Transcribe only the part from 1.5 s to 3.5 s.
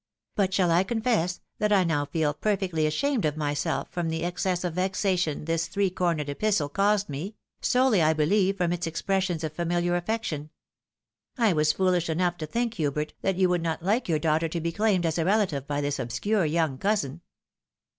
that I now feel perfectly ashamed of